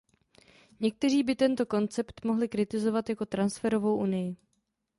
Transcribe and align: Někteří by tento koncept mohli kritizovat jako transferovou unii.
Někteří 0.79 1.23
by 1.23 1.35
tento 1.35 1.65
koncept 1.65 2.25
mohli 2.25 2.49
kritizovat 2.49 3.09
jako 3.09 3.25
transferovou 3.25 3.95
unii. 3.97 4.35